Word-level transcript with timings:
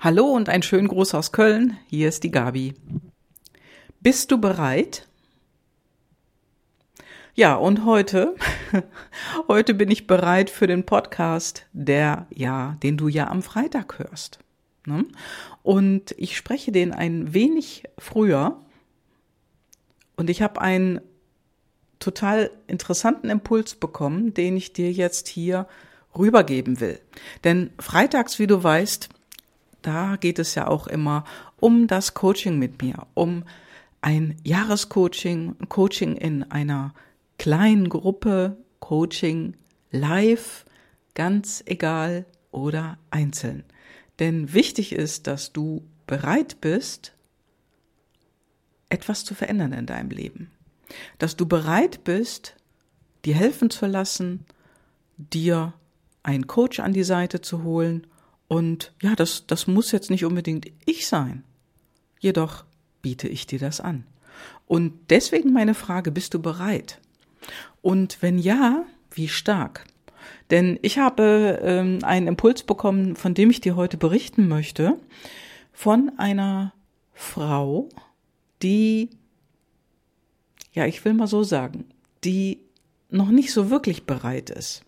Hallo 0.00 0.26
und 0.26 0.48
ein 0.48 0.62
schönen 0.62 0.86
Gruß 0.86 1.14
aus 1.14 1.32
Köln. 1.32 1.76
Hier 1.88 2.08
ist 2.08 2.22
die 2.22 2.30
Gabi. 2.30 2.74
Bist 3.98 4.30
du 4.30 4.38
bereit? 4.38 5.08
Ja, 7.34 7.56
und 7.56 7.84
heute, 7.84 8.36
heute 9.48 9.74
bin 9.74 9.90
ich 9.90 10.06
bereit 10.06 10.50
für 10.50 10.68
den 10.68 10.86
Podcast, 10.86 11.66
der 11.72 12.28
ja, 12.30 12.76
den 12.84 12.96
du 12.96 13.08
ja 13.08 13.26
am 13.26 13.42
Freitag 13.42 13.98
hörst. 13.98 14.38
Ne? 14.86 15.04
Und 15.64 16.14
ich 16.16 16.36
spreche 16.36 16.70
den 16.70 16.92
ein 16.92 17.34
wenig 17.34 17.82
früher. 17.98 18.60
Und 20.14 20.30
ich 20.30 20.42
habe 20.42 20.60
einen 20.60 21.00
total 21.98 22.52
interessanten 22.68 23.30
Impuls 23.30 23.74
bekommen, 23.74 24.32
den 24.32 24.56
ich 24.56 24.72
dir 24.72 24.92
jetzt 24.92 25.26
hier 25.26 25.66
rübergeben 26.16 26.78
will. 26.78 27.00
Denn 27.42 27.70
freitags, 27.80 28.38
wie 28.38 28.46
du 28.46 28.62
weißt, 28.62 29.08
da 29.88 30.16
geht 30.16 30.38
es 30.38 30.54
ja 30.54 30.66
auch 30.66 30.86
immer 30.86 31.24
um 31.58 31.86
das 31.86 32.12
Coaching 32.12 32.58
mit 32.58 32.82
mir, 32.82 33.06
um 33.14 33.44
ein 34.02 34.36
Jahrescoaching, 34.44 35.56
Coaching 35.70 36.14
in 36.14 36.42
einer 36.42 36.92
kleinen 37.38 37.88
Gruppe, 37.88 38.58
Coaching 38.80 39.56
live, 39.90 40.66
ganz 41.14 41.62
egal 41.64 42.26
oder 42.50 42.98
einzeln. 43.10 43.64
Denn 44.18 44.52
wichtig 44.52 44.92
ist, 44.92 45.26
dass 45.26 45.54
du 45.54 45.82
bereit 46.06 46.60
bist, 46.60 47.14
etwas 48.90 49.24
zu 49.24 49.34
verändern 49.34 49.72
in 49.72 49.86
deinem 49.86 50.10
Leben. 50.10 50.50
Dass 51.16 51.34
du 51.34 51.46
bereit 51.46 52.04
bist, 52.04 52.56
dir 53.24 53.34
helfen 53.34 53.70
zu 53.70 53.86
lassen, 53.86 54.44
dir 55.16 55.72
einen 56.22 56.46
Coach 56.46 56.78
an 56.78 56.92
die 56.92 57.04
Seite 57.04 57.40
zu 57.40 57.62
holen 57.62 58.06
und 58.48 58.92
ja, 59.02 59.14
das, 59.14 59.46
das 59.46 59.66
muss 59.66 59.92
jetzt 59.92 60.10
nicht 60.10 60.24
unbedingt 60.24 60.66
ich 60.86 61.06
sein. 61.06 61.44
Jedoch 62.18 62.64
biete 63.02 63.28
ich 63.28 63.46
dir 63.46 63.58
das 63.58 63.80
an. 63.80 64.04
Und 64.66 64.92
deswegen 65.10 65.52
meine 65.52 65.74
Frage, 65.74 66.10
bist 66.10 66.34
du 66.34 66.40
bereit? 66.40 67.00
Und 67.82 68.22
wenn 68.22 68.38
ja, 68.38 68.84
wie 69.10 69.28
stark? 69.28 69.84
Denn 70.50 70.78
ich 70.82 70.98
habe 70.98 71.60
ähm, 71.62 71.98
einen 72.02 72.26
Impuls 72.26 72.62
bekommen, 72.62 73.16
von 73.16 73.34
dem 73.34 73.50
ich 73.50 73.60
dir 73.60 73.76
heute 73.76 73.98
berichten 73.98 74.48
möchte, 74.48 74.98
von 75.72 76.12
einer 76.16 76.72
Frau, 77.12 77.88
die, 78.62 79.10
ja, 80.72 80.86
ich 80.86 81.04
will 81.04 81.14
mal 81.14 81.26
so 81.26 81.42
sagen, 81.42 81.84
die 82.24 82.60
noch 83.10 83.28
nicht 83.28 83.52
so 83.52 83.70
wirklich 83.70 84.04
bereit 84.04 84.50
ist 84.50 84.84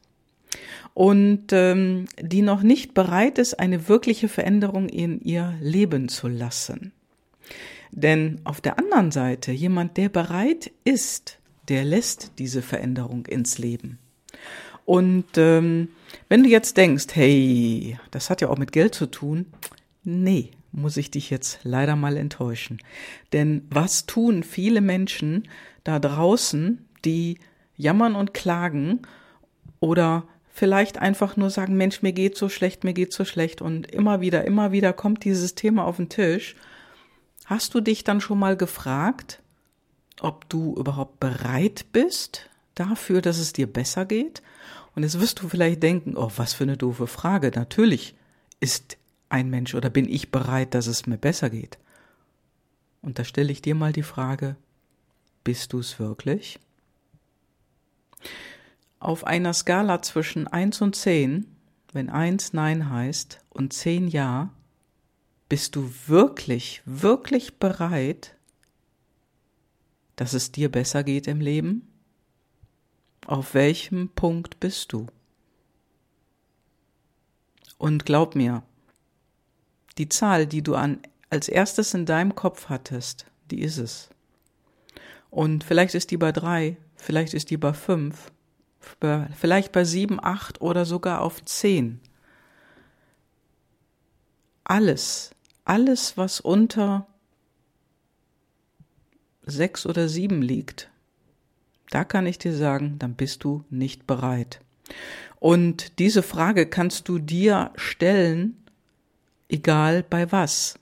und 0.95 1.53
ähm, 1.53 2.07
die 2.21 2.43
noch 2.43 2.63
nicht 2.63 2.95
bereit 2.95 3.39
ist, 3.39 3.59
eine 3.59 3.89
wirkliche 3.89 4.29
Veränderung 4.29 4.89
in 4.89 5.21
ihr 5.21 5.55
Leben 5.61 6.09
zu 6.09 6.29
lassen. 6.29 6.93
Denn 7.93 8.41
auf 8.45 8.61
der 8.61 8.79
anderen 8.79 9.11
Seite, 9.11 9.53
jemand, 9.53 9.97
der 9.97 10.09
bereit 10.09 10.71
ist, 10.85 11.39
der 11.69 11.85
lässt 11.85 12.33
diese 12.39 12.63
Veränderung 12.63 13.27
ins 13.27 13.59
Leben. 13.59 13.99
Und 14.85 15.37
ähm, 15.37 15.89
wenn 16.29 16.43
du 16.43 16.49
jetzt 16.49 16.77
denkst, 16.77 17.07
hey, 17.15 17.99
das 18.11 18.31
hat 18.31 18.41
ja 18.41 18.49
auch 18.49 18.59
mit 18.59 18.73
Geld 18.73 18.95
zu 18.95 19.07
tun, 19.07 19.47
nee, 20.03 20.51
muss 20.73 20.97
ich 20.97 21.11
dich 21.11 21.31
jetzt 21.31 21.61
leider 21.63 21.97
mal 21.97 22.17
enttäuschen. 22.17 22.79
Denn 23.33 23.67
was 23.71 24.07
tun 24.07 24.43
viele 24.43 24.81
Menschen 24.81 25.49
da 25.85 25.99
draußen, 25.99 26.85
die 27.05 27.39
jammern 27.77 28.15
und 28.15 28.35
klagen 28.35 29.01
oder 29.81 30.25
vielleicht 30.61 30.99
einfach 30.99 31.39
nur 31.39 31.49
sagen, 31.49 31.79
Mensch, 31.79 32.03
mir 32.03 32.13
geht 32.13 32.37
so 32.37 32.51
schlecht, 32.51 32.85
mir 32.85 32.93
geht 32.93 33.15
so 33.15 33.25
schlecht 33.25 33.63
und 33.63 33.91
immer 33.91 34.21
wieder, 34.21 34.45
immer 34.45 34.73
wieder 34.73 34.93
kommt 34.93 35.25
dieses 35.25 35.55
Thema 35.55 35.87
auf 35.87 35.97
den 35.97 36.11
Tisch. 36.11 36.55
Hast 37.47 37.73
du 37.73 37.81
dich 37.81 38.05
dann 38.05 38.21
schon 38.21 38.39
mal 38.39 38.59
gefragt, 38.59 39.41
ob 40.21 40.47
du 40.51 40.75
überhaupt 40.75 41.19
bereit 41.19 41.87
bist 41.93 42.51
dafür, 42.75 43.23
dass 43.23 43.39
es 43.39 43.55
dir 43.55 43.73
besser 43.73 44.05
geht? 44.05 44.43
Und 44.95 45.03
jetzt 45.03 45.19
wirst 45.19 45.41
du 45.41 45.49
vielleicht 45.49 45.83
denken, 45.83 46.15
oh, 46.15 46.31
was 46.37 46.53
für 46.53 46.65
eine 46.65 46.77
doofe 46.77 47.07
Frage. 47.07 47.51
Natürlich 47.55 48.15
ist 48.61 48.99
ein 49.31 49.49
Mensch 49.49 49.75
oder 49.75 49.89
bin 49.89 50.07
ich 50.07 50.31
bereit, 50.31 50.75
dass 50.75 50.89
es 50.89 51.07
mir 51.07 51.17
besser 51.17 51.49
geht. 51.49 51.79
Und 53.01 53.19
da 53.19 53.25
stelle 53.25 53.51
ich 53.51 53.63
dir 53.63 53.75
mal 53.75 53.95
die 53.95 54.03
Frage, 54.03 54.57
bist 55.43 55.73
du 55.73 55.79
es 55.79 55.99
wirklich? 55.99 56.61
Auf 59.01 59.25
einer 59.25 59.55
Skala 59.55 60.03
zwischen 60.03 60.47
1 60.47 60.83
und 60.83 60.95
10, 60.95 61.47
wenn 61.93 62.11
1 62.11 62.53
Nein 62.53 62.91
heißt 62.91 63.41
und 63.49 63.73
10 63.73 64.09
Ja, 64.09 64.51
bist 65.49 65.75
du 65.75 65.91
wirklich, 66.07 66.83
wirklich 66.85 67.59
bereit, 67.59 68.37
dass 70.15 70.35
es 70.35 70.53
dir 70.53 70.71
besser 70.71 71.03
geht 71.03 71.27
im 71.27 71.41
Leben? 71.41 71.89
Auf 73.27 73.55
welchem 73.55 74.11
Punkt 74.11 74.61
bist 74.61 74.93
du? 74.93 75.07
Und 77.79 78.05
glaub 78.05 78.35
mir, 78.37 78.63
die 79.97 80.11
Zahl, 80.11 80.47
die 80.47 80.63
du 80.63 80.75
an, 80.75 81.01
als 81.31 81.49
erstes 81.49 81.95
in 81.95 82.05
deinem 82.05 82.35
Kopf 82.35 82.69
hattest, 82.69 83.25
die 83.51 83.63
ist 83.63 83.79
es. 83.79 84.11
Und 85.31 85.65
vielleicht 85.65 85.95
ist 85.95 86.11
die 86.11 86.17
bei 86.19 86.33
drei, 86.33 86.77
vielleicht 86.97 87.33
ist 87.33 87.51
die 87.51 87.57
bei 87.57 87.73
fünf, 87.73 88.31
vielleicht 88.81 89.73
bei 89.73 89.85
sieben, 89.85 90.23
acht 90.23 90.61
oder 90.61 90.85
sogar 90.85 91.21
auf 91.21 91.45
zehn. 91.45 92.01
Alles, 94.65 95.31
alles, 95.65 96.17
was 96.17 96.41
unter 96.41 97.07
sechs 99.43 99.85
oder 99.87 100.09
sieben 100.09 100.43
liegt, 100.43 100.91
da 101.91 102.05
kann 102.05 102.27
ich 102.27 102.39
dir 102.39 102.55
sagen, 102.55 102.97
dann 102.99 103.15
bist 103.15 103.43
du 103.43 103.65
nicht 103.69 104.07
bereit. 104.07 104.61
Und 105.41 105.99
diese 105.99 106.23
Frage 106.23 106.67
kannst 106.67 107.09
du 107.09 107.19
dir 107.19 107.73
stellen, 107.75 108.63
egal 109.49 110.05
bei 110.05 110.31
was. 110.31 110.79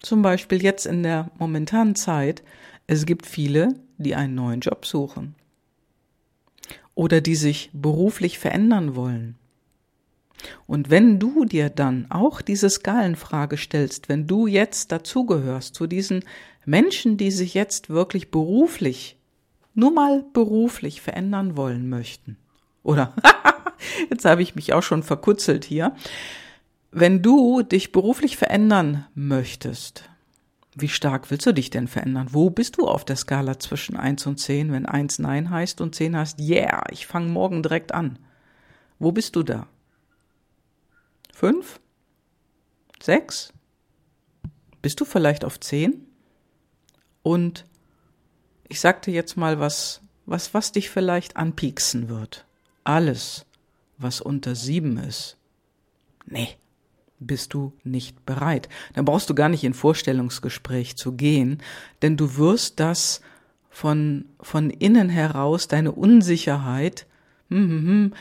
Zum 0.00 0.22
Beispiel 0.22 0.62
jetzt 0.62 0.86
in 0.86 1.02
der 1.02 1.30
momentanen 1.38 1.94
Zeit, 1.94 2.42
es 2.86 3.06
gibt 3.06 3.26
viele, 3.26 3.74
die 3.98 4.14
einen 4.14 4.34
neuen 4.34 4.60
Job 4.60 4.86
suchen 4.86 5.36
oder 7.00 7.22
die 7.22 7.34
sich 7.34 7.70
beruflich 7.72 8.38
verändern 8.38 8.94
wollen. 8.94 9.36
Und 10.66 10.90
wenn 10.90 11.18
du 11.18 11.46
dir 11.46 11.70
dann 11.70 12.04
auch 12.10 12.42
diese 12.42 12.68
Skalenfrage 12.68 13.56
stellst, 13.56 14.10
wenn 14.10 14.26
du 14.26 14.46
jetzt 14.46 14.92
dazugehörst 14.92 15.74
zu 15.74 15.86
diesen 15.86 16.22
Menschen, 16.66 17.16
die 17.16 17.30
sich 17.30 17.54
jetzt 17.54 17.88
wirklich 17.88 18.30
beruflich, 18.30 19.16
nur 19.72 19.92
mal 19.92 20.26
beruflich 20.34 21.00
verändern 21.00 21.56
wollen 21.56 21.88
möchten, 21.88 22.36
oder 22.82 23.14
jetzt 24.10 24.26
habe 24.26 24.42
ich 24.42 24.54
mich 24.54 24.74
auch 24.74 24.82
schon 24.82 25.02
verkutzelt 25.02 25.64
hier, 25.64 25.96
wenn 26.90 27.22
du 27.22 27.62
dich 27.62 27.92
beruflich 27.92 28.36
verändern 28.36 29.06
möchtest, 29.14 30.04
wie 30.74 30.88
stark 30.88 31.30
willst 31.30 31.46
du 31.46 31.52
dich 31.52 31.70
denn 31.70 31.88
verändern? 31.88 32.28
Wo 32.30 32.50
bist 32.50 32.78
du 32.78 32.86
auf 32.86 33.04
der 33.04 33.16
Skala 33.16 33.58
zwischen 33.58 33.96
1 33.96 34.26
und 34.26 34.38
10, 34.38 34.72
wenn 34.72 34.86
1 34.86 35.18
Nein 35.18 35.50
heißt 35.50 35.80
und 35.80 35.94
10 35.94 36.16
heißt, 36.16 36.40
yeah, 36.40 36.84
ich 36.90 37.06
fange 37.06 37.28
morgen 37.28 37.62
direkt 37.62 37.92
an? 37.92 38.18
Wo 38.98 39.12
bist 39.12 39.34
du 39.34 39.42
da? 39.42 39.66
5? 41.34 41.80
6? 43.02 43.52
Bist 44.82 45.00
du 45.00 45.04
vielleicht 45.04 45.44
auf 45.44 45.58
10? 45.58 46.06
Und 47.22 47.66
ich 48.68 48.80
sagte 48.80 49.10
jetzt 49.10 49.36
mal 49.36 49.58
was, 49.58 50.02
was, 50.26 50.54
was 50.54 50.72
dich 50.72 50.90
vielleicht 50.90 51.36
anpieksen 51.36 52.08
wird. 52.08 52.46
Alles, 52.84 53.44
was 53.98 54.20
unter 54.20 54.54
7 54.54 54.98
ist. 54.98 55.36
Nee, 56.26 56.56
bist 57.20 57.54
du 57.54 57.72
nicht 57.84 58.24
bereit. 58.26 58.68
Dann 58.94 59.04
brauchst 59.04 59.30
du 59.30 59.34
gar 59.34 59.48
nicht 59.48 59.62
in 59.62 59.74
Vorstellungsgespräch 59.74 60.96
zu 60.96 61.12
gehen, 61.12 61.58
denn 62.02 62.16
du 62.16 62.36
wirst 62.36 62.80
das 62.80 63.20
von, 63.68 64.24
von 64.40 64.70
innen 64.70 65.08
heraus, 65.08 65.68
deine 65.68 65.92
Unsicherheit, 65.92 67.06
hm, 67.48 67.68
hm, 67.68 67.86
hm, 67.86 68.12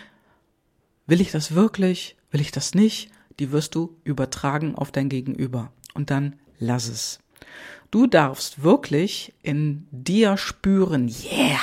will 1.08 1.22
ich 1.22 1.32
das 1.32 1.56
wirklich, 1.56 2.16
will 2.32 2.42
ich 2.42 2.52
das 2.52 2.76
nicht, 2.76 3.10
die 3.40 3.52
wirst 3.52 3.74
du 3.74 3.98
übertragen 4.04 4.76
auf 4.76 4.92
dein 4.92 5.10
Gegenüber. 5.10 5.72
Und 5.94 6.12
dann 6.12 6.36
lass 6.60 6.88
es. 6.88 7.20
Du 7.90 8.06
darfst 8.06 8.62
wirklich 8.62 9.34
in 9.42 9.88
dir 9.92 10.38
spüren, 10.38 11.08
yeah, 11.08 11.60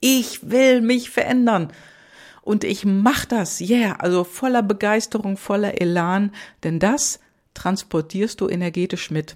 ich 0.00 0.50
will 0.50 0.82
mich 0.82 1.08
verändern 1.08 1.72
und 2.42 2.64
ich 2.64 2.84
mach 2.84 3.24
das, 3.24 3.60
yeah, 3.60 3.96
also 3.98 4.24
voller 4.24 4.62
Begeisterung, 4.62 5.36
voller 5.36 5.80
Elan, 5.80 6.32
denn 6.62 6.78
das 6.78 7.20
transportierst 7.54 8.40
du 8.40 8.48
energetisch 8.48 9.10
mit. 9.10 9.34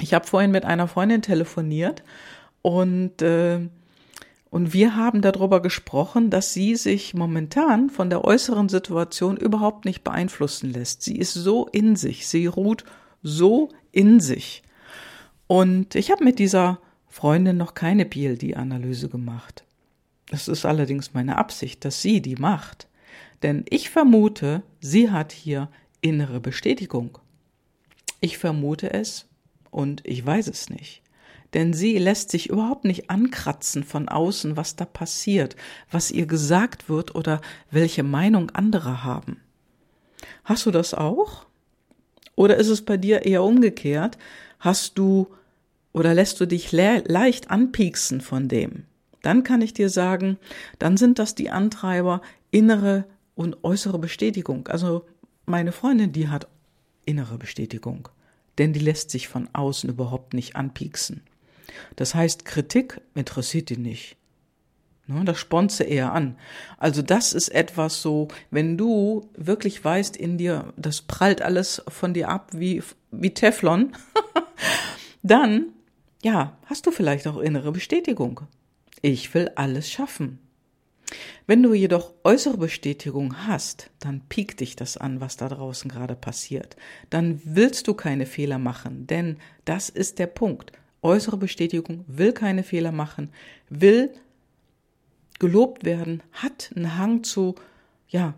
Ich 0.00 0.14
habe 0.14 0.26
vorhin 0.26 0.50
mit 0.50 0.64
einer 0.64 0.88
Freundin 0.88 1.22
telefoniert 1.22 2.02
und 2.62 3.22
äh, 3.22 3.68
Und 4.50 4.72
wir 4.72 4.96
haben 4.96 5.20
darüber 5.20 5.60
gesprochen, 5.60 6.30
dass 6.30 6.54
sie 6.54 6.74
sich 6.76 7.12
momentan 7.12 7.90
von 7.90 8.08
der 8.08 8.24
äußeren 8.24 8.70
Situation 8.70 9.36
überhaupt 9.36 9.84
nicht 9.84 10.04
beeinflussen 10.04 10.72
lässt. 10.72 11.02
Sie 11.02 11.16
ist 11.18 11.34
so 11.34 11.66
in 11.70 11.96
sich, 11.96 12.26
sie 12.26 12.46
ruht 12.46 12.84
so 13.22 13.68
in 13.92 14.20
sich. 14.20 14.62
Und 15.46 15.94
ich 15.94 16.10
habe 16.10 16.24
mit 16.24 16.38
dieser 16.38 16.78
Freundin 17.08 17.58
noch 17.58 17.74
keine 17.74 18.06
PLD-Analyse 18.06 19.08
gemacht. 19.10 19.64
Es 20.30 20.48
ist 20.48 20.64
allerdings 20.64 21.14
meine 21.14 21.36
Absicht, 21.36 21.84
dass 21.84 22.02
sie 22.02 22.20
die 22.20 22.36
macht. 22.36 22.88
Denn 23.42 23.64
ich 23.70 23.90
vermute, 23.90 24.62
sie 24.80 25.10
hat 25.10 25.32
hier 25.32 25.68
innere 26.00 26.40
Bestätigung. 26.40 27.18
Ich 28.20 28.38
vermute 28.38 28.92
es 28.92 29.26
und 29.70 30.02
ich 30.04 30.24
weiß 30.24 30.48
es 30.48 30.70
nicht 30.70 31.02
denn 31.54 31.72
sie 31.72 31.98
lässt 31.98 32.30
sich 32.30 32.50
überhaupt 32.50 32.84
nicht 32.84 33.10
ankratzen 33.10 33.84
von 33.84 34.08
außen, 34.08 34.56
was 34.56 34.76
da 34.76 34.84
passiert, 34.84 35.56
was 35.90 36.10
ihr 36.10 36.26
gesagt 36.26 36.88
wird 36.88 37.14
oder 37.14 37.40
welche 37.70 38.02
Meinung 38.02 38.50
andere 38.50 39.04
haben. 39.04 39.40
Hast 40.44 40.66
du 40.66 40.70
das 40.70 40.94
auch? 40.94 41.46
Oder 42.34 42.56
ist 42.56 42.68
es 42.68 42.84
bei 42.84 42.96
dir 42.96 43.24
eher 43.24 43.42
umgekehrt? 43.42 44.18
Hast 44.60 44.98
du 44.98 45.28
oder 45.92 46.14
lässt 46.14 46.40
du 46.40 46.46
dich 46.46 46.70
le 46.72 47.02
leicht 47.06 47.50
anpieksen 47.50 48.20
von 48.20 48.48
dem? 48.48 48.84
Dann 49.22 49.42
kann 49.42 49.60
ich 49.60 49.72
dir 49.72 49.90
sagen, 49.90 50.38
dann 50.78 50.96
sind 50.96 51.18
das 51.18 51.34
die 51.34 51.50
Antreiber 51.50 52.22
innere 52.50 53.04
und 53.34 53.64
äußere 53.64 53.98
Bestätigung. 53.98 54.68
Also 54.68 55.04
meine 55.46 55.72
Freundin, 55.72 56.12
die 56.12 56.28
hat 56.28 56.48
innere 57.04 57.38
Bestätigung, 57.38 58.08
denn 58.58 58.72
die 58.72 58.80
lässt 58.80 59.10
sich 59.10 59.28
von 59.28 59.48
außen 59.52 59.88
überhaupt 59.88 60.34
nicht 60.34 60.56
anpieksen. 60.56 61.22
Das 61.96 62.14
heißt, 62.14 62.44
Kritik 62.44 63.00
interessiert 63.14 63.70
ihn 63.70 63.82
nicht. 63.82 64.16
Ne, 65.06 65.24
das 65.24 65.38
spornt 65.38 65.72
sie 65.72 65.84
eher 65.84 66.12
an. 66.12 66.36
Also 66.76 67.00
das 67.00 67.32
ist 67.32 67.48
etwas 67.48 68.02
so, 68.02 68.28
wenn 68.50 68.76
du 68.76 69.30
wirklich 69.34 69.82
weißt 69.82 70.16
in 70.18 70.36
dir, 70.36 70.74
das 70.76 71.00
prallt 71.00 71.40
alles 71.40 71.82
von 71.88 72.12
dir 72.12 72.28
ab 72.28 72.50
wie, 72.52 72.82
wie 73.10 73.32
Teflon, 73.32 73.92
dann, 75.22 75.68
ja, 76.22 76.58
hast 76.66 76.86
du 76.86 76.90
vielleicht 76.90 77.26
auch 77.26 77.38
innere 77.38 77.72
Bestätigung. 77.72 78.42
Ich 79.02 79.32
will 79.34 79.50
alles 79.54 79.90
schaffen. 79.90 80.38
Wenn 81.46 81.62
du 81.62 81.72
jedoch 81.72 82.12
äußere 82.24 82.58
Bestätigung 82.58 83.46
hast, 83.46 83.90
dann 84.00 84.20
piekt 84.28 84.60
dich 84.60 84.76
das 84.76 84.96
an, 84.96 85.20
was 85.20 85.36
da 85.36 85.48
draußen 85.48 85.90
gerade 85.90 86.14
passiert. 86.14 86.76
Dann 87.08 87.40
willst 87.44 87.88
du 87.88 87.94
keine 87.94 88.26
Fehler 88.26 88.58
machen, 88.58 89.06
denn 89.06 89.38
das 89.64 89.88
ist 89.88 90.18
der 90.18 90.26
Punkt 90.26 90.72
äußere 91.02 91.36
Bestätigung, 91.36 92.04
will 92.06 92.32
keine 92.32 92.62
Fehler 92.62 92.92
machen, 92.92 93.30
will 93.68 94.10
gelobt 95.38 95.84
werden, 95.84 96.22
hat 96.32 96.72
einen 96.74 96.98
Hang 96.98 97.22
zu, 97.22 97.54
ja, 98.08 98.34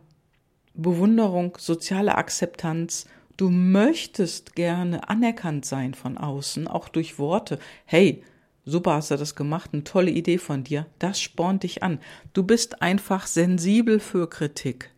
Bewunderung, 0.74 1.56
soziale 1.58 2.14
Akzeptanz. 2.14 3.06
Du 3.36 3.50
möchtest 3.50 4.54
gerne 4.54 5.08
anerkannt 5.08 5.64
sein 5.64 5.94
von 5.94 6.18
außen, 6.18 6.68
auch 6.68 6.88
durch 6.88 7.18
Worte. 7.18 7.58
Hey, 7.86 8.22
super 8.64 8.94
hast 8.94 9.10
du 9.10 9.16
das 9.16 9.34
gemacht, 9.34 9.70
eine 9.72 9.84
tolle 9.84 10.10
Idee 10.10 10.38
von 10.38 10.64
dir. 10.64 10.86
Das 10.98 11.20
spornt 11.20 11.62
dich 11.62 11.82
an. 11.82 11.98
Du 12.32 12.42
bist 12.42 12.82
einfach 12.82 13.26
sensibel 13.26 14.00
für 14.00 14.28
Kritik. 14.28 14.90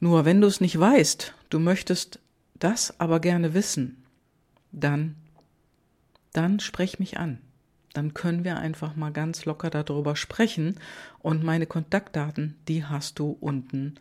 Nur 0.00 0.24
wenn 0.24 0.40
du 0.40 0.48
es 0.48 0.60
nicht 0.60 0.78
weißt, 0.78 1.32
du 1.50 1.58
möchtest 1.60 2.18
das 2.54 2.98
aber 2.98 3.20
gerne 3.20 3.54
wissen, 3.54 4.02
dann, 4.72 5.14
dann 6.32 6.60
sprech 6.60 6.98
mich 6.98 7.18
an. 7.18 7.38
Dann 7.92 8.14
können 8.14 8.44
wir 8.44 8.56
einfach 8.56 8.96
mal 8.96 9.12
ganz 9.12 9.44
locker 9.44 9.70
darüber 9.70 10.16
sprechen 10.16 10.80
und 11.18 11.44
meine 11.44 11.66
Kontaktdaten, 11.66 12.56
die 12.66 12.84
hast 12.84 13.18
du 13.18 13.36
unten 13.40 13.96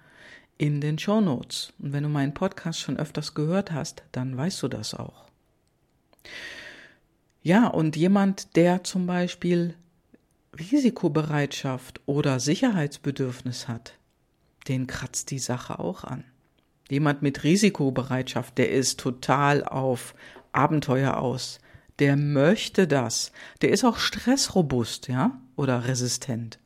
in 0.58 0.80
den 0.80 0.98
Show 0.98 1.22
Notes. 1.22 1.74
Und 1.80 1.92
wenn 1.92 2.04
du 2.04 2.10
meinen 2.10 2.34
Podcast 2.34 2.80
schon 2.80 2.98
öfters 2.98 3.34
gehört 3.34 3.72
hast, 3.72 4.04
dann 4.12 4.38
weißt 4.38 4.64
du 4.64 4.68
das 4.70 4.94
auch. 4.94 5.26
Ja, 7.44 7.68
und 7.68 7.96
jemand, 7.96 8.56
der 8.56 8.84
zum 8.84 9.08
Beispiel 9.08 9.76
Risikobereitschaft 10.58 12.02
oder 12.06 12.40
Sicherheitsbedürfnis 12.40 13.68
hat, 13.68 13.98
den 14.68 14.86
kratzt 14.86 15.32
die 15.32 15.40
Sache 15.40 15.80
auch 15.80 16.04
an. 16.04 16.24
Jemand 16.90 17.22
mit 17.22 17.44
Risikobereitschaft, 17.44 18.58
der 18.58 18.70
ist 18.72 19.00
total 19.00 19.64
auf 19.64 20.14
Abenteuer 20.52 21.18
aus. 21.18 21.60
Der 22.00 22.18
möchte 22.18 22.88
das. 22.88 23.32
Der 23.62 23.70
ist 23.70 23.86
auch 23.86 23.98
stressrobust, 23.98 25.08
ja, 25.08 25.40
oder 25.56 25.88
resistent. 25.88 26.60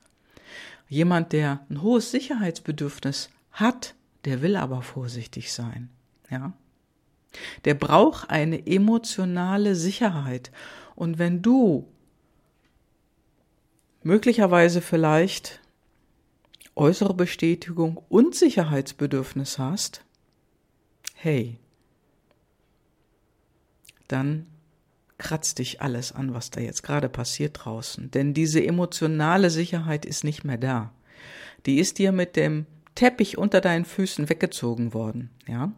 Jemand, 0.90 1.32
der 1.32 1.66
ein 1.70 1.82
hohes 1.82 2.12
Sicherheitsbedürfnis 2.12 3.30
hat, 3.52 3.96
der 4.26 4.42
will 4.42 4.56
aber 4.56 4.82
vorsichtig 4.82 5.54
sein, 5.54 5.90
ja. 6.30 6.54
Der 7.66 7.74
braucht 7.74 8.30
eine 8.30 8.66
emotionale 8.68 9.76
Sicherheit. 9.76 10.52
Und 10.96 11.20
wenn 11.20 11.42
du 11.42 11.88
möglicherweise 14.04 14.82
vielleicht 14.82 15.62
äußere 16.76 17.14
Bestätigung 17.14 18.02
und 18.10 18.36
Sicherheitsbedürfnis 18.36 19.58
hast, 19.58 20.04
hey, 21.16 21.58
dann 24.08 24.46
kratzt 25.18 25.60
dich 25.60 25.82
alles 25.82 26.12
an, 26.12 26.34
was 26.34 26.52
da 26.52 26.60
jetzt 26.62 26.84
gerade 26.84 27.10
passiert 27.10 27.66
draußen. 27.66 28.12
Denn 28.12 28.34
diese 28.34 28.64
emotionale 28.64 29.50
Sicherheit 29.50 30.06
ist 30.06 30.24
nicht 30.24 30.44
mehr 30.44 30.58
da. 30.58 30.94
Die 31.66 31.80
ist 31.80 31.98
dir 31.98 32.12
mit 32.12 32.36
dem 32.36 32.66
Teppich 32.96 33.38
unter 33.38 33.62
deinen 33.62 33.86
Füßen 33.86 34.30
weggezogen 34.30 34.94
worden, 34.94 35.30
ja? 35.48 35.72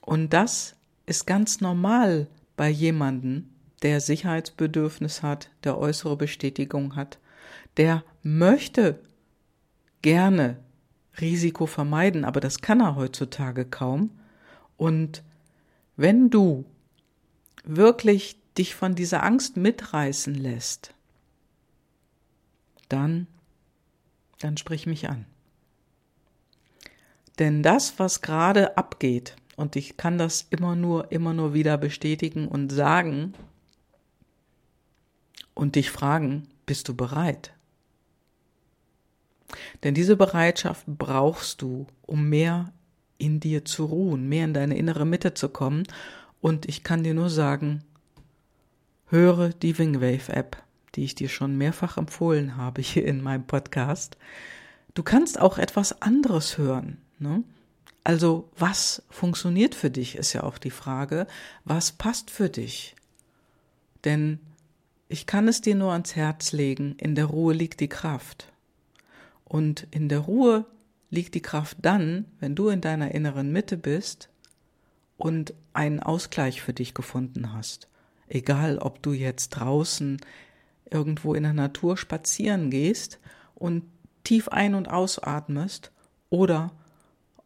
Und 0.00 0.32
das 0.32 0.76
ist 1.06 1.26
ganz 1.26 1.60
normal 1.60 2.28
bei 2.56 2.68
jemanden, 2.68 3.54
der 3.82 4.00
Sicherheitsbedürfnis 4.00 5.22
hat, 5.22 5.50
der 5.64 5.78
äußere 5.78 6.16
Bestätigung 6.16 6.96
hat, 6.96 7.18
der 7.76 8.04
möchte 8.22 9.00
gerne 10.02 10.58
Risiko 11.20 11.66
vermeiden, 11.66 12.24
aber 12.24 12.40
das 12.40 12.60
kann 12.60 12.80
er 12.80 12.96
heutzutage 12.96 13.64
kaum. 13.64 14.10
Und 14.76 15.22
wenn 15.96 16.30
du 16.30 16.64
wirklich 17.64 18.36
dich 18.56 18.74
von 18.74 18.94
dieser 18.94 19.22
Angst 19.22 19.56
mitreißen 19.56 20.34
lässt, 20.34 20.94
dann, 22.88 23.26
dann 24.38 24.56
sprich 24.56 24.86
mich 24.86 25.08
an. 25.08 25.26
Denn 27.38 27.62
das, 27.62 27.98
was 27.98 28.20
gerade 28.20 28.76
abgeht, 28.76 29.36
und 29.56 29.76
ich 29.76 29.96
kann 29.96 30.18
das 30.18 30.46
immer 30.50 30.76
nur, 30.76 31.12
immer 31.12 31.34
nur 31.34 31.54
wieder 31.54 31.78
bestätigen 31.78 32.48
und 32.48 32.70
sagen 32.70 33.34
und 35.54 35.76
dich 35.76 35.90
fragen, 35.90 36.48
bist 36.66 36.88
du 36.88 36.94
bereit? 36.94 37.52
Denn 39.82 39.94
diese 39.94 40.16
Bereitschaft 40.16 40.84
brauchst 40.86 41.62
du, 41.62 41.86
um 42.02 42.28
mehr 42.28 42.72
in 43.18 43.40
dir 43.40 43.64
zu 43.64 43.84
ruhen, 43.84 44.28
mehr 44.28 44.44
in 44.44 44.54
deine 44.54 44.76
innere 44.76 45.04
Mitte 45.04 45.34
zu 45.34 45.48
kommen. 45.48 45.84
Und 46.40 46.66
ich 46.66 46.82
kann 46.82 47.02
dir 47.02 47.14
nur 47.14 47.30
sagen, 47.30 47.84
höre 49.06 49.50
die 49.50 49.76
Wingwave 49.76 50.32
App, 50.32 50.62
die 50.94 51.04
ich 51.04 51.14
dir 51.14 51.28
schon 51.28 51.58
mehrfach 51.58 51.98
empfohlen 51.98 52.56
habe 52.56 52.80
hier 52.80 53.04
in 53.04 53.22
meinem 53.22 53.44
Podcast. 53.46 54.16
Du 54.94 55.02
kannst 55.02 55.40
auch 55.40 55.58
etwas 55.58 56.00
anderes 56.02 56.56
hören. 56.56 56.98
Ne? 57.18 57.44
Also 58.02 58.48
was 58.56 59.02
funktioniert 59.10 59.74
für 59.74 59.90
dich, 59.90 60.16
ist 60.16 60.32
ja 60.32 60.42
auch 60.42 60.58
die 60.58 60.70
Frage. 60.70 61.26
Was 61.64 61.92
passt 61.92 62.30
für 62.30 62.48
dich? 62.48 62.96
Denn 64.04 64.40
ich 65.08 65.26
kann 65.26 65.48
es 65.48 65.60
dir 65.60 65.74
nur 65.74 65.92
ans 65.92 66.16
Herz 66.16 66.52
legen, 66.52 66.94
in 66.96 67.14
der 67.14 67.26
Ruhe 67.26 67.52
liegt 67.52 67.80
die 67.80 67.88
Kraft. 67.88 68.52
Und 69.44 69.86
in 69.90 70.08
der 70.08 70.20
Ruhe 70.20 70.64
liegt 71.10 71.34
die 71.34 71.42
Kraft 71.42 71.78
dann, 71.82 72.24
wenn 72.38 72.54
du 72.54 72.68
in 72.68 72.80
deiner 72.80 73.12
inneren 73.12 73.52
Mitte 73.52 73.76
bist 73.76 74.28
und 75.18 75.52
einen 75.72 76.00
Ausgleich 76.00 76.62
für 76.62 76.72
dich 76.72 76.94
gefunden 76.94 77.52
hast. 77.52 77.88
Egal, 78.28 78.78
ob 78.78 79.02
du 79.02 79.12
jetzt 79.12 79.50
draußen 79.50 80.20
irgendwo 80.90 81.34
in 81.34 81.42
der 81.42 81.52
Natur 81.52 81.96
spazieren 81.96 82.70
gehst 82.70 83.18
und 83.54 83.82
tief 84.24 84.48
ein- 84.48 84.74
und 84.74 84.88
ausatmest 84.88 85.90
oder 86.30 86.72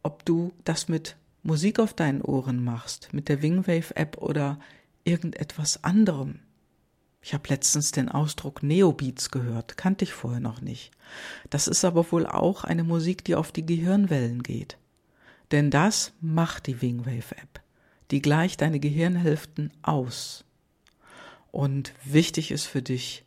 ob 0.04 0.24
du 0.24 0.52
das 0.62 0.86
mit 0.86 1.16
Musik 1.42 1.80
auf 1.80 1.92
deinen 1.92 2.22
Ohren 2.22 2.62
machst, 2.62 3.12
mit 3.12 3.28
der 3.28 3.42
Wingwave 3.42 3.96
App 3.96 4.18
oder 4.18 4.60
irgendetwas 5.02 5.82
anderem. 5.82 6.38
Ich 7.20 7.34
habe 7.34 7.48
letztens 7.48 7.90
den 7.90 8.08
Ausdruck 8.08 8.62
Neobeats 8.62 9.30
gehört, 9.30 9.76
kannte 9.76 10.04
ich 10.04 10.12
vorher 10.12 10.40
noch 10.40 10.60
nicht. 10.60 10.92
Das 11.50 11.68
ist 11.68 11.84
aber 11.84 12.10
wohl 12.12 12.26
auch 12.26 12.64
eine 12.64 12.84
Musik, 12.84 13.24
die 13.24 13.34
auf 13.34 13.50
die 13.50 13.66
Gehirnwellen 13.66 14.42
geht. 14.42 14.76
Denn 15.50 15.70
das 15.70 16.12
macht 16.20 16.66
die 16.66 16.82
Wingwave 16.82 17.36
App. 17.36 17.60
Die 18.10 18.20
gleicht 18.20 18.60
deine 18.60 18.78
Gehirnhälften 18.78 19.72
aus. 19.82 20.44
Und 21.50 21.94
wichtig 22.04 22.50
ist 22.50 22.66
für 22.66 22.82
dich, 22.82 23.24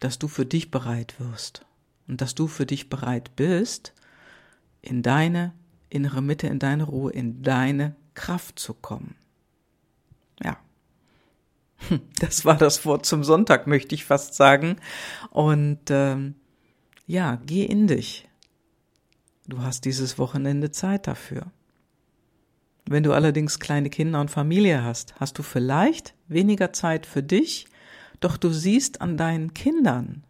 dass 0.00 0.18
du 0.18 0.28
für 0.28 0.44
dich 0.44 0.70
bereit 0.70 1.14
wirst 1.20 1.64
und 2.08 2.20
dass 2.20 2.34
du 2.34 2.48
für 2.48 2.66
dich 2.66 2.90
bereit 2.90 3.34
bist, 3.36 3.94
in 4.82 5.02
deine 5.02 5.54
innere 5.88 6.20
Mitte, 6.20 6.46
in 6.46 6.58
deine 6.58 6.84
Ruhe, 6.84 7.12
in 7.12 7.42
deine 7.42 7.96
Kraft 8.14 8.58
zu 8.58 8.74
kommen. 8.74 9.16
Ja. 10.42 10.58
Das 12.20 12.44
war 12.44 12.56
das 12.56 12.84
Wort 12.84 13.06
zum 13.06 13.24
Sonntag, 13.24 13.66
möchte 13.66 13.94
ich 13.94 14.04
fast 14.04 14.34
sagen. 14.34 14.76
Und 15.30 15.90
ähm, 15.90 16.36
ja, 17.06 17.40
geh 17.44 17.64
in 17.64 17.86
dich. 17.86 18.28
Du 19.48 19.62
hast 19.62 19.84
dieses 19.84 20.18
Wochenende 20.18 20.70
Zeit 20.70 21.06
dafür. 21.06 21.50
Wenn 22.86 23.02
du 23.02 23.12
allerdings 23.12 23.58
kleine 23.58 23.90
Kinder 23.90 24.20
und 24.20 24.30
Familie 24.30 24.82
hast, 24.82 25.18
hast 25.20 25.38
du 25.38 25.42
vielleicht 25.42 26.14
weniger 26.28 26.72
Zeit 26.72 27.06
für 27.06 27.22
dich, 27.22 27.66
doch 28.20 28.36
du 28.36 28.50
siehst 28.50 29.00
an 29.00 29.16
deinen 29.16 29.52
Kindern, 29.54 30.24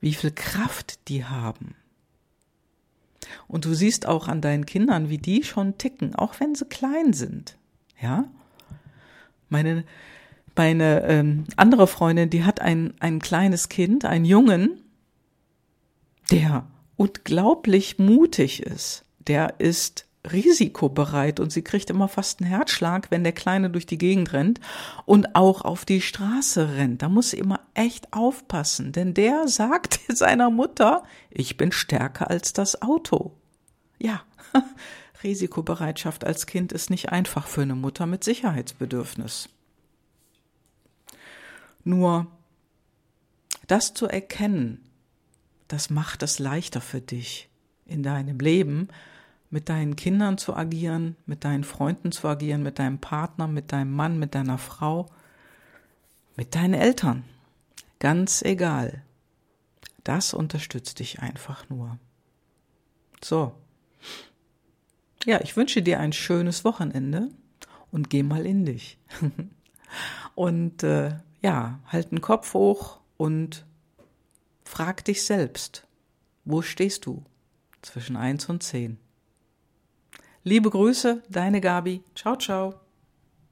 wie 0.00 0.14
viel 0.14 0.30
Kraft 0.30 1.08
die 1.08 1.24
haben. 1.24 1.74
Und 3.48 3.64
du 3.64 3.74
siehst 3.74 4.06
auch 4.06 4.28
an 4.28 4.40
deinen 4.40 4.66
Kindern, 4.66 5.08
wie 5.08 5.18
die 5.18 5.42
schon 5.42 5.78
ticken, 5.78 6.14
auch 6.14 6.40
wenn 6.40 6.54
sie 6.54 6.64
klein 6.64 7.12
sind. 7.12 7.56
Ja? 8.00 8.24
Meine, 9.48 9.84
meine 10.54 11.02
ähm, 11.04 11.44
andere 11.56 11.86
Freundin, 11.86 12.30
die 12.30 12.44
hat 12.44 12.60
ein, 12.60 12.94
ein 13.00 13.20
kleines 13.20 13.68
Kind, 13.68 14.04
einen 14.04 14.24
Jungen, 14.24 14.82
der 16.30 16.66
unglaublich 16.96 17.98
mutig 17.98 18.62
ist. 18.62 19.04
Der 19.18 19.60
ist 19.60 20.05
risikobereit 20.32 21.40
und 21.40 21.52
sie 21.52 21.62
kriegt 21.62 21.90
immer 21.90 22.08
fast 22.08 22.40
einen 22.40 22.50
Herzschlag, 22.50 23.10
wenn 23.10 23.24
der 23.24 23.32
Kleine 23.32 23.70
durch 23.70 23.86
die 23.86 23.98
Gegend 23.98 24.32
rennt 24.32 24.60
und 25.04 25.34
auch 25.34 25.62
auf 25.62 25.84
die 25.84 26.00
Straße 26.00 26.74
rennt. 26.74 27.02
Da 27.02 27.08
muss 27.08 27.30
sie 27.30 27.38
immer 27.38 27.60
echt 27.74 28.12
aufpassen, 28.12 28.92
denn 28.92 29.14
der 29.14 29.48
sagt 29.48 30.00
seiner 30.08 30.50
Mutter, 30.50 31.04
ich 31.30 31.56
bin 31.56 31.72
stärker 31.72 32.30
als 32.30 32.52
das 32.52 32.82
Auto. 32.82 33.32
Ja, 33.98 34.22
Risikobereitschaft 35.22 36.24
als 36.24 36.46
Kind 36.46 36.72
ist 36.72 36.90
nicht 36.90 37.10
einfach 37.10 37.46
für 37.46 37.62
eine 37.62 37.74
Mutter 37.74 38.06
mit 38.06 38.24
Sicherheitsbedürfnis. 38.24 39.48
Nur 41.84 42.26
das 43.66 43.94
zu 43.94 44.06
erkennen, 44.06 44.84
das 45.68 45.90
macht 45.90 46.22
es 46.22 46.38
leichter 46.38 46.80
für 46.80 47.00
dich 47.00 47.48
in 47.86 48.02
deinem 48.02 48.38
Leben, 48.38 48.88
mit 49.56 49.70
deinen 49.70 49.96
Kindern 49.96 50.36
zu 50.36 50.54
agieren, 50.54 51.16
mit 51.24 51.42
deinen 51.42 51.64
Freunden 51.64 52.12
zu 52.12 52.28
agieren, 52.28 52.62
mit 52.62 52.78
deinem 52.78 52.98
Partner, 52.98 53.48
mit 53.48 53.72
deinem 53.72 53.90
Mann, 53.90 54.18
mit 54.18 54.34
deiner 54.34 54.58
Frau, 54.58 55.06
mit 56.36 56.54
deinen 56.54 56.74
Eltern. 56.74 57.24
Ganz 57.98 58.42
egal. 58.42 59.02
Das 60.04 60.34
unterstützt 60.34 60.98
dich 60.98 61.20
einfach 61.20 61.70
nur. 61.70 61.98
So. 63.24 63.54
Ja, 65.24 65.40
ich 65.40 65.56
wünsche 65.56 65.80
dir 65.80 66.00
ein 66.00 66.12
schönes 66.12 66.66
Wochenende 66.66 67.30
und 67.90 68.10
geh 68.10 68.22
mal 68.22 68.44
in 68.44 68.66
dich. 68.66 68.98
und 70.34 70.82
äh, 70.82 71.14
ja, 71.40 71.80
halt 71.86 72.10
den 72.10 72.20
Kopf 72.20 72.52
hoch 72.52 73.00
und 73.16 73.64
frag 74.66 75.02
dich 75.06 75.24
selbst, 75.24 75.86
wo 76.44 76.60
stehst 76.60 77.06
du 77.06 77.24
zwischen 77.80 78.16
eins 78.16 78.50
und 78.50 78.62
zehn? 78.62 78.98
Liebe 80.48 80.70
Grüße, 80.70 81.24
deine 81.28 81.60
Gabi. 81.60 82.04
Ciao, 82.14 82.36
ciao. 82.36 82.85